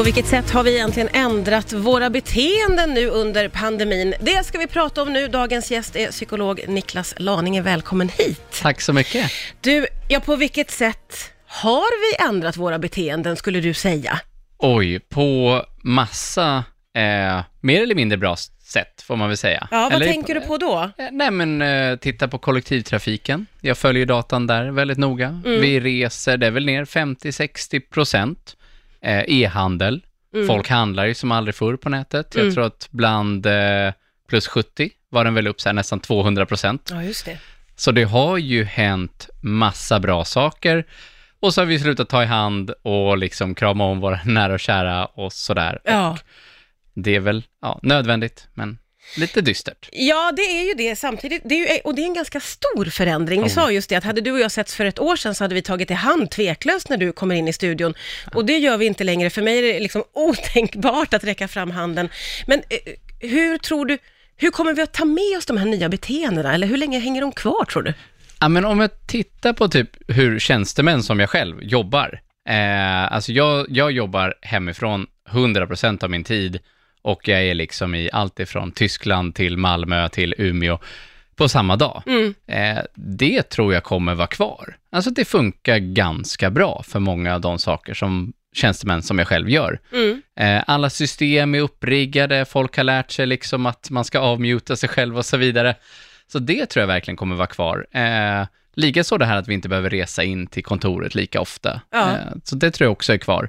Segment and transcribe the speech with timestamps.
[0.00, 4.14] På vilket sätt har vi egentligen ändrat våra beteenden nu under pandemin?
[4.20, 5.28] Det ska vi prata om nu.
[5.28, 7.62] Dagens gäst är psykolog Niklas Laninge.
[7.62, 8.60] Välkommen hit.
[8.62, 9.30] Tack så mycket.
[9.60, 14.20] Du, ja på vilket sätt har vi ändrat våra beteenden skulle du säga?
[14.58, 16.64] Oj, på massa
[16.96, 19.68] eh, mer eller mindre bra sätt får man väl säga.
[19.70, 20.90] Ja, vad Eller- tänker du på då?
[20.98, 23.46] Eh, Nej men eh, titta på kollektivtrafiken.
[23.60, 25.26] Jag följer datan där väldigt noga.
[25.26, 25.60] Mm.
[25.60, 28.56] Vi reser, det är väl ner 50-60 procent.
[29.02, 30.02] Eh, E-handel.
[30.34, 30.46] Mm.
[30.46, 32.32] Folk handlar ju som aldrig förr på nätet.
[32.34, 32.54] Jag Mm.
[32.54, 33.92] tror att bland eh,
[34.28, 36.88] plus 70 var den väl upp så här nästan 200 procent.
[36.92, 37.38] Ja, just det.
[37.76, 40.84] Så det har ju hänt massa bra saker.
[41.40, 44.60] Och så har vi slutat ta i hand och liksom krama om våra nära och
[44.60, 45.78] kära och sådär.
[45.84, 46.18] Ja.
[46.94, 48.78] Det är väl ja, nödvändigt, men
[49.16, 49.88] lite dystert.
[49.92, 51.42] Ja, det är ju det samtidigt.
[51.44, 53.42] Det är ju, och det är en ganska stor förändring.
[53.42, 53.52] Vi Oh.
[53.52, 55.54] sa just det att hade du och jag setts för ett år sedan så hade
[55.54, 57.94] vi tagit i hand tveklöst när du kommer in i studion.
[58.34, 59.30] Och det gör vi inte längre.
[59.30, 62.08] För mig är det liksom otänkbart att räcka fram handen.
[62.46, 63.98] Men eh, hur tror du,
[64.36, 66.54] hur kommer vi att ta med oss de här nya beteendena?
[66.54, 67.94] Eller hur länge hänger de kvar tror du?
[68.40, 72.20] Ja, men om jag tittar på typ hur tjänstemän som jag själv jobbar.
[72.48, 76.58] Eh, alltså jag, jag jobbar hemifrån 100% av min tid
[77.02, 80.78] och jag är liksom i allt ifrån Tyskland till Malmö till Umeå
[81.36, 82.02] på samma dag.
[82.06, 82.34] Mm.
[82.46, 84.76] Eh, det tror jag kommer vara kvar.
[84.92, 89.50] Alltså det funkar ganska bra för många av de saker som tjänstemän som jag själv
[89.50, 89.80] gör.
[89.92, 90.22] Mm.
[90.40, 94.88] Eh, alla system är uppriggade, folk har lärt sig liksom att man ska avmuta sig
[94.88, 95.74] själv och så vidare.
[96.32, 97.86] Så det tror jag verkligen kommer vara kvar.
[97.92, 101.80] Eh, Likaså det här att vi inte behöver resa in till kontoret lika ofta.
[101.90, 102.10] Ja.
[102.10, 103.48] Eh, så det tror jag också är kvar.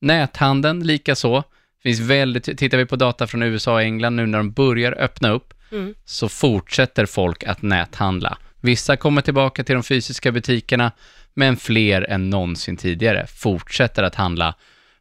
[0.00, 1.44] Näthandeln likaså.
[1.82, 5.30] Finns väldigt, tittar vi på data från USA och England nu när de börjar öppna
[5.30, 5.94] upp, Mm.
[6.04, 8.38] så fortsätter folk att näthandla.
[8.60, 10.92] Vissa kommer tillbaka till de fysiska butikerna,
[11.34, 14.54] men fler än någonsin tidigare fortsätter att handla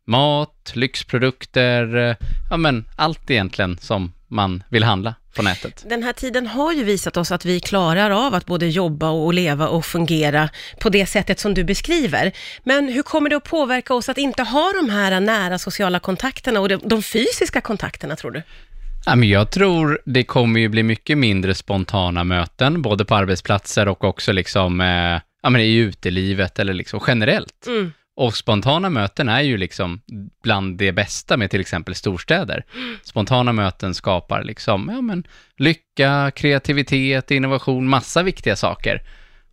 [0.07, 2.15] mat, lyxprodukter, eh,
[2.49, 5.86] ja men allt egentligen som man vill handla på nätet.
[5.89, 9.33] Den här tiden har ju visat oss att vi klarar av att både jobba och
[9.33, 10.49] leva och fungera
[10.80, 12.32] på det sättet som du beskriver.
[12.64, 16.59] Men hur kommer det att påverka oss att inte ha de här nära sociala kontakterna
[16.59, 18.42] och de, fysiska kontakterna, tror du?
[19.05, 23.88] Ja, men jag tror det kommer ju bli mycket mindre spontana möten, både på arbetsplatser
[23.88, 27.67] och också liksom, eh, ja, men i utelivet eller liksom generellt.
[27.67, 27.93] Mm.
[28.17, 30.02] Och spontana möten är ju liksom
[30.43, 32.65] bland det bästa med till exempel storstäder.
[33.03, 35.27] Spontana möten skapar liksom, ja men,
[35.58, 39.02] lycka, kreativitet, innovation, massa viktiga saker.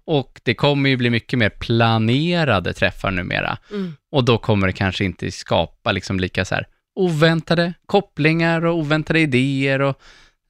[0.04, 3.58] Och det kommer ju bli mycket mer planerade träffar numera.
[3.70, 3.92] Mm.
[4.12, 9.20] Och då kommer det kanske inte skapa liksom lika så här oväntade kopplingar och oväntade
[9.20, 10.00] idéer och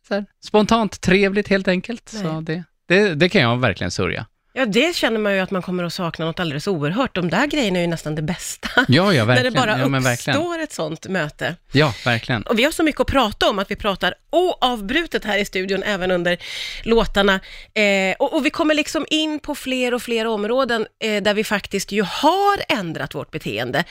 [0.09, 2.09] så här, spontant trevligt helt enkelt.
[2.09, 2.43] Så Nej.
[2.43, 4.27] det, det, det kan jag verkligen sörja.
[4.55, 7.15] Ja, det känner man ju att man kommer att sakna något alldeles oerhört.
[7.15, 8.69] De där grejerna är ju nästan det bästa.
[8.77, 9.53] Ja, ja, När verkligen.
[9.53, 10.61] det bara ja, men uppstår verkligen.
[10.61, 11.57] ett sånt möte.
[11.73, 12.43] Ja, verkligen.
[12.43, 15.83] Och vi har så mycket att prata om att vi pratar oavbrutet här i studion,
[15.83, 16.39] även under
[16.83, 17.41] låtarna.
[17.75, 21.45] Eh, och, och vi kommer liksom in på fler och fler områden eh, där vi
[21.45, 23.85] faktiskt ju har ändrat vårt beteende.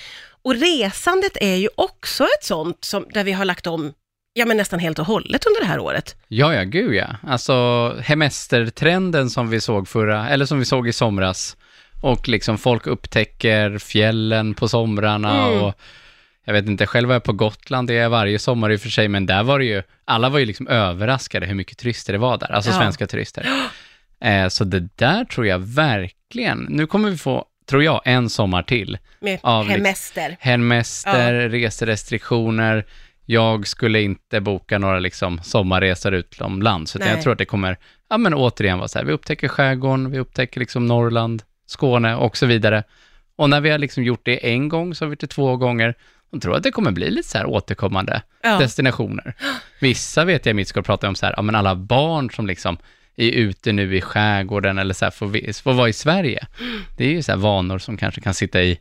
[0.43, 3.93] Och resandet är ju också ett sånt som, där vi har lagt om
[4.33, 6.15] Ja, men nästan helt och hållet under det här året.
[6.27, 7.07] Ja, ja, gud ja.
[7.27, 11.57] Alltså hemestertrenden som vi såg förra, eller som vi såg i somras.
[12.01, 15.61] Och liksom folk upptäcker fjällen på somrarna Mm.
[15.61, 15.73] och
[16.45, 18.81] jag vet inte, själv var jag på Gotland, det är jag varje sommar i och
[18.81, 22.13] för sig, men där var det ju, alla var ju liksom överraskade hur mycket turister
[22.13, 22.77] det var där, alltså Ja.
[22.77, 23.45] svenska turister.
[24.23, 28.63] Eh, så det där tror jag verkligen, nu kommer vi få, tror jag, en sommar
[28.63, 28.97] till.
[29.19, 30.37] Med Av liksom- hemester.
[30.39, 32.85] Hemester, reserestriktioner.
[33.31, 37.15] Jag skulle inte boka några liksom sommarresor utomlands, utan Nej.
[37.15, 37.77] jag tror att det kommer,
[38.09, 42.37] ja men återigen vara så här, vi upptäcker skärgården, vi upptäcker liksom Norrland, Skåne och
[42.37, 42.83] så vidare.
[43.35, 45.57] Och när vi har liksom gjort det en gång så har vi gjort det två
[45.57, 45.95] gånger.
[46.31, 48.57] Och tror att det kommer bli lite så här återkommande Ja.
[48.59, 49.33] destinationer.
[49.81, 52.47] Vissa vet jag i mitt ska prata om så här, ja men alla barn som
[52.47, 52.77] liksom
[53.15, 56.47] är ute nu i skärgården eller så här får, vi- får vara i Sverige.
[56.97, 58.79] Det är ju så här vanor som kanske kan sitta i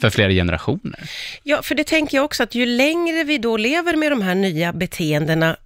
[0.00, 1.10] för flera generationer.
[1.42, 4.34] Ja, för det tänker jag också att ju längre vi då lever med de här
[4.34, 5.56] nya beteendena,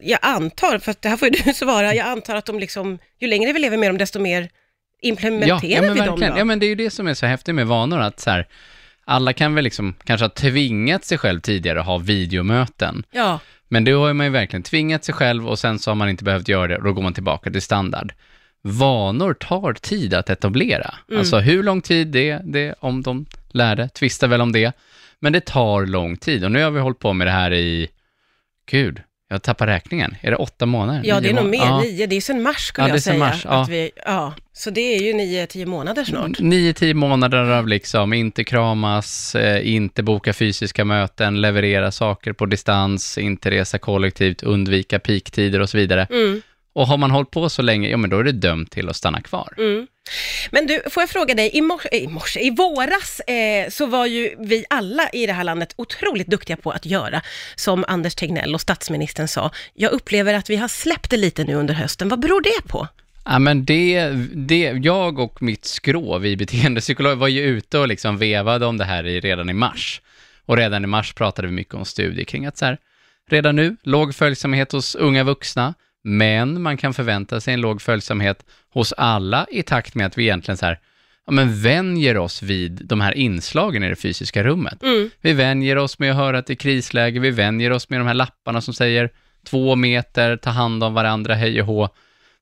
[0.00, 3.26] jag antar, fast det här får ju du svara, jag antar att de liksom, ju
[3.28, 4.48] längre vi lever med dem, desto mer
[5.02, 6.32] implementerar ja, men vi dem verkligen.
[6.32, 6.38] då?
[6.38, 8.46] Ja, men det är ju det som är så häftigt med vanor, att så här,
[9.04, 13.04] alla kan väl liksom kanske ha tvingat sig själv tidigare att ha videomöten.
[13.10, 13.40] ja.
[13.72, 16.24] Men då har man ju verkligen tvingat sig själv och sen så har man inte
[16.24, 18.12] behövt göra det och då går man tillbaka till standard.
[18.62, 20.94] Vanor tar tid att etablera.
[21.08, 21.18] Mm.
[21.18, 24.72] Alltså hur lång tid det, det om de lärde, tvistar väl om det.
[25.20, 27.88] Men det tar lång tid och nu har vi hållit på med det här i,
[28.70, 30.14] gud, jag tappar räkningen.
[30.20, 31.00] Är det åtta månader?
[31.04, 31.80] Ja, det är nog mer, Ja.
[31.80, 33.18] nio, det är sen mars skulle Ja, det är jag säga.
[33.18, 33.62] mars, ja.
[33.62, 34.34] Att vi, ja.
[34.52, 36.38] Så det är ju nio, tio månader snart.
[36.40, 42.46] Nio, tio månader av liksom inte kramas, eh, inte boka fysiska möten, leverera saker på
[42.46, 46.06] distans, inte resa kollektivt, undvika peaktider och så vidare.
[46.10, 48.88] Mm, Och har man hållit på så länge, ja men då är det dömt till
[48.88, 49.54] att stanna kvar.
[49.58, 49.86] mm.
[50.50, 54.06] Men du, får jag fråga dig, i morse, i, morse, i våras eh, så var
[54.06, 57.22] ju vi alla i det här landet otroligt duktiga på att göra,
[57.54, 59.50] som Anders Tegnell och statsministern sa.
[59.74, 62.08] Jag upplever att vi har släppt det lite nu under hösten.
[62.08, 62.88] Vad beror det på?
[63.24, 68.18] Ja, men det, det, jag och mitt skrå, vi beteendepsykologer, var ju ute och liksom
[68.18, 70.00] vevade om det här i, redan i mars.
[70.46, 72.78] Och redan i mars pratade vi mycket om studier kring att så här,
[73.28, 75.74] redan nu, låg följsamhet hos unga vuxna,
[76.04, 78.44] men man kan förvänta sig en låg följsamhet
[78.74, 80.78] hos alla i takt med att vi egentligen så här,
[81.26, 84.82] ja, men vänjer oss vid de här inslagen i det fysiska rummet.
[84.82, 85.10] Mm.
[85.20, 88.06] Vi vänjer oss med att höra att det är krisläge, vi vänjer oss med de
[88.06, 89.10] här lapparna som säger
[89.46, 91.88] två meter, ta hand om varandra, hej och hå.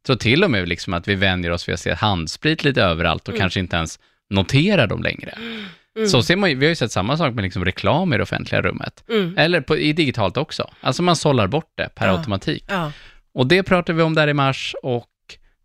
[0.07, 3.29] Så till och med liksom att vi vänjer oss vid att se handsprit lite överallt
[3.29, 3.99] och kanske inte ens
[4.31, 5.39] noterar dem längre.
[6.11, 8.63] Så ser man vi har ju sett samma sak med liksom reklam i det offentliga
[8.63, 9.05] rummet.
[9.09, 9.35] Mm.
[9.39, 10.71] Eller på, i digitalt också.
[10.81, 12.19] Alltså man sållar bort det per Ja.
[12.19, 12.65] automatik.
[12.69, 12.93] Ja.
[13.35, 15.07] Och det pratade vi om där i mars och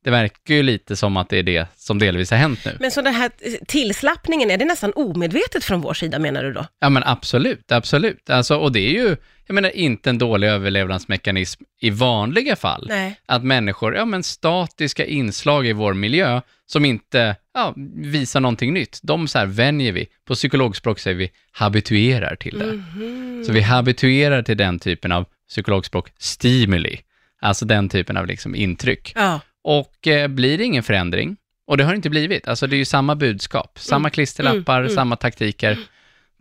[0.04, 2.78] det verkar ju lite som att det är det som delvis har hänt nu.
[2.80, 3.32] Men så den här
[3.68, 6.66] tillslappningen, är det nästan omedvetet från vår sida menar du då?
[6.80, 8.30] Ja men absolut, absolut.
[8.30, 9.16] Alltså, och det är ju,
[9.48, 12.86] jag menar, inte en dålig överlevnadsmekanism i vanliga fall.
[12.90, 13.20] Nej.
[13.26, 19.00] Att människor, ja men statiska inslag i vår miljö som inte ja, visar någonting nytt,
[19.04, 20.08] de så här vänjer vi.
[20.28, 22.74] På psykologspråk säger vi habituerar till det.
[22.74, 23.44] Mhm.
[23.46, 27.00] Så vi habituerar till den typen av psykologspråk stimuli,
[27.44, 29.12] alltså den typen av liksom intryck.
[29.16, 29.40] Ja.
[29.64, 31.38] Och eh, blir det ingen förändring,
[31.68, 34.96] och det har inte blivit, alltså det är ju samma budskap, samma klisterlappar, mm, mm.
[34.96, 35.78] samma taktiker,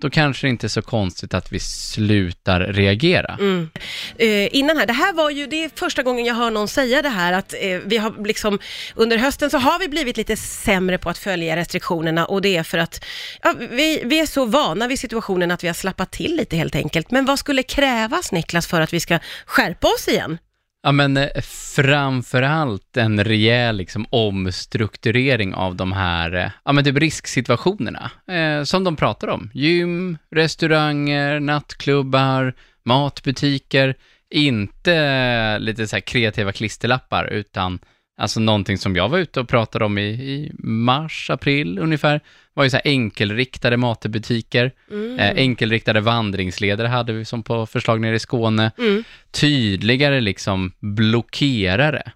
[0.02, 3.36] då kanske det inte är så konstigt att vi slutar reagera.
[3.40, 3.70] Mm.
[4.16, 7.02] Eh, innan här, det här var ju, det är första gången jag hör någon säga
[7.02, 8.58] det här, att eh, vi har liksom,
[8.94, 12.62] under hösten så har vi blivit lite sämre på att följa restriktionerna och det är
[12.62, 13.04] för att
[13.42, 16.74] ja, vi, vi är så vana vid situationen att vi har slappat till lite helt
[16.74, 17.10] enkelt.
[17.10, 20.38] Men vad skulle krävas, Niklas, för att vi ska skärpa oss igen?
[20.82, 21.40] Ja, men eh,
[21.76, 28.64] framför allt en rejäl liksom, omstrukturering av de här eh, ja, men typ risksituationerna eh,
[28.64, 29.50] som de pratar om.
[29.54, 33.94] Gym, restauranger, nattklubbar, matbutiker.
[34.30, 37.78] Inte eh, lite så här kreativa klisterlappar, utan
[38.18, 42.20] alltså någonting som jag var ute och pratade om i, i mars, april ungefär,
[42.54, 44.72] var ju så här enkelriktade matbutiker.
[45.18, 49.04] Eh, enkelriktade vandringsledare hade vi som på förslag nere i Skåne Mm.
[49.30, 52.12] tydligare liksom blockerare.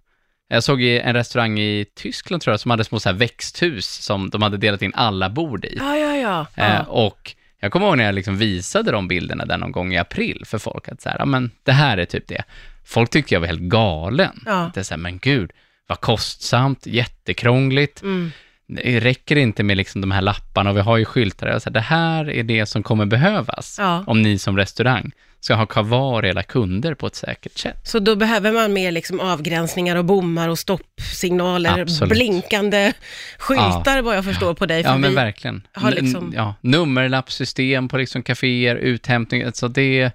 [0.48, 3.86] Jag såg i en restaurang i Tyskland tror jag som hade små så här växthus
[3.86, 5.76] som de hade delat in alla bord i.
[5.80, 6.64] Ja, ja, ja.
[6.64, 9.98] Eh, och jag kommer ihåg när jag liksom visade de bilderna där någon gång i
[9.98, 12.42] april för folk att så här, men det här är typ det.
[12.84, 14.42] Folk tyckte jag var helt galen.
[14.46, 14.52] Ja.
[14.66, 15.50] Att Det är så här, men gud,
[15.86, 18.02] vad kostsamt, jättekrångligt.
[18.02, 18.32] Mm.
[18.68, 21.58] Det räcker inte med liksom de här lapparna och vi har ju skyltar.
[21.58, 24.04] Sa, det här är det som kommer behövas Ja.
[24.06, 25.10] om ni som restaurang
[25.40, 27.76] ska ha kvar era kunder på ett säkert sätt.
[27.88, 32.12] Så då behöver man mer liksom avgränsningar och bommar och stoppsignaler, Absolut.
[32.12, 32.92] blinkande
[33.38, 34.82] skyltar vad jag förstår på dig.
[34.82, 35.66] för Ja, men verkligen.
[35.72, 40.12] har N- liksom- ja, nummerlappssystem på liksom kaféer, uthämtning, alltså det,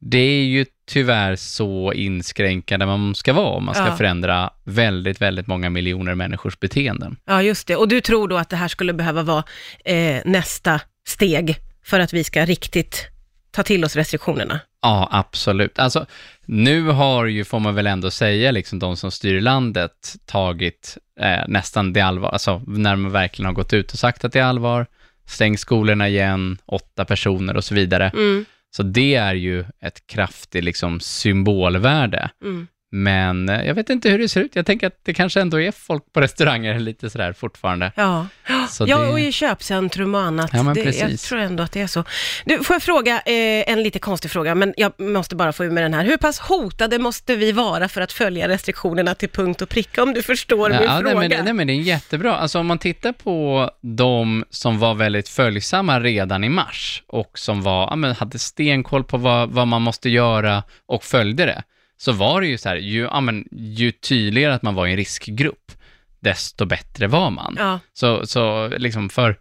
[0.00, 3.96] det är ju tyvärr så inskränkande man ska vara om man ska Ja.
[3.96, 7.16] förändra väldigt, väldigt många miljoner människors beteenden.
[7.24, 7.76] Ja, just det.
[7.76, 9.44] Och du tror då att det här skulle behöva vara
[9.84, 13.06] eh, nästa steg för att vi ska riktigt
[13.50, 14.60] ta till oss restriktionerna?
[14.82, 15.78] Ja, absolut.
[15.78, 16.06] Alltså,
[16.44, 21.48] nu har ju, får man väl ändå säga, liksom de som styr landet tagit eh,
[21.48, 24.44] nästan det allvar, alltså när man verkligen har gått ut och sagt att det är
[24.44, 24.86] allvar,
[25.26, 28.10] stäng skolorna igen, åtta personer och så vidare.
[28.14, 28.44] Mm,
[28.76, 32.30] så det är ju ett kraftigt liksom, symbolvärde.
[32.42, 32.66] mm.
[32.98, 34.56] Men eh, jag vet inte hur det ser ut.
[34.56, 37.92] Jag tänker att det kanske ändå är folk på restauranger lite sådär fortfarande.
[37.96, 38.26] Ja,
[38.70, 40.50] Så ja det- och i köpcentrum och annat.
[40.52, 41.28] Ja, men det, jag precis.
[41.28, 42.04] tror ändå att det är så.
[42.44, 45.70] Nu får jag fråga eh, en lite konstig fråga, men jag måste bara få ur
[45.70, 46.04] med den här.
[46.04, 50.14] Hur pass hotade måste vi vara för att följa restriktionerna till punkt och pricka, om
[50.14, 51.28] du förstår min Ja, nej, fråga?
[51.28, 52.36] men, nej, men det är jättebra.
[52.36, 57.62] Alltså om man tittar på de som var väldigt följsamma redan i mars och som
[57.62, 61.62] var, ja, men hade stenkoll på vad, vad man måste göra och följde det,
[61.96, 64.90] så var det ju så här, ju, ja, men, ju tydligare att man var i
[64.90, 65.72] en riskgrupp,
[66.20, 67.54] desto bättre var man.
[67.58, 69.36] Ja, Så, så liksom för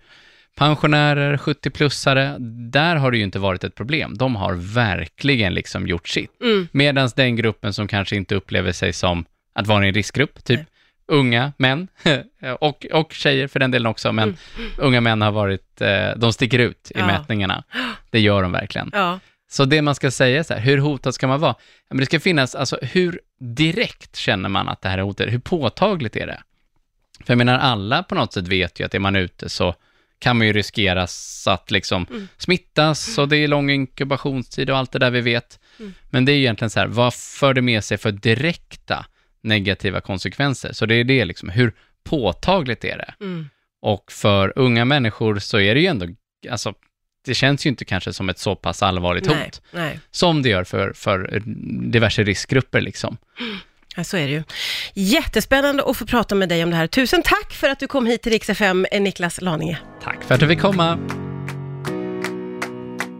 [0.57, 2.35] pensionärer, 70-plussare,
[2.71, 4.17] där har det ju inte varit ett problem.
[4.17, 6.41] De har verkligen liksom gjort sitt.
[6.41, 10.43] mm, Medan den gruppen som kanske inte upplever sig som att vara i en riskgrupp,
[10.43, 10.59] typ
[11.07, 11.87] unga män,
[12.59, 14.37] och, och tjejer för den delen också, men
[14.77, 17.05] unga män har varit, eh, de sticker ut i Ja.
[17.07, 17.63] mätningarna.
[18.09, 18.89] Det gör de verkligen.
[18.93, 19.19] ja.
[19.55, 21.55] Så det man ska säga är så här, hur hotad ska man vara?
[21.89, 25.33] Men det ska finnas, alltså hur direkt känner man att det här är hotat?
[25.33, 26.43] Hur påtagligt är det?
[27.25, 29.75] För jag menar, alla på något sätt vet ju att är man ute så
[30.19, 31.07] kan man ju riskera
[31.47, 32.27] att liksom Mm.
[32.37, 35.59] smittas och det är lång inkubationstid och allt det där vi vet.
[35.79, 35.93] Mm.
[36.09, 39.05] Men det är egentligen så här, vad för det med sig för direkta
[39.41, 40.73] negativa konsekvenser?
[40.73, 43.13] Så det är det liksom, hur påtagligt är det?
[43.19, 43.49] Mm.
[43.81, 46.07] Och för unga människor så är det ju ändå,
[46.49, 46.73] alltså,
[47.25, 49.99] det känns ju inte kanske som ett så pass allvarligt Nej, hot nej.
[50.11, 51.41] som det gör för, för
[51.91, 53.17] diverse riskgrupper liksom.
[53.95, 54.43] Ja, så är det ju.
[54.93, 56.87] Jättespännande att få prata med dig om det här.
[56.87, 59.77] Tusen tack för att du kom hit till Rix FM, Niklas Laninge.
[60.03, 60.97] Tack för att du fick komma.